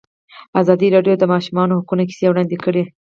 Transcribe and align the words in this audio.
ازادي 0.61 0.87
راډیو 0.95 1.15
د 1.17 1.19
د 1.21 1.25
ماشومانو 1.33 1.77
حقونه 1.79 2.03
کیسې 2.09 2.25
وړاندې 2.29 2.57
کړي. 2.63 2.83